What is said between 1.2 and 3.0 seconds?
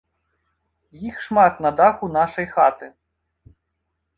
шмат на даху нашай хаты.